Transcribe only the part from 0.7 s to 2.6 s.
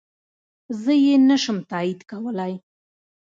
زه يي نشم تاييد کولی